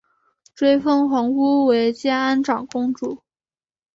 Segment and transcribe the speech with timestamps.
[0.55, 3.21] 追封皇姑为建安长公主。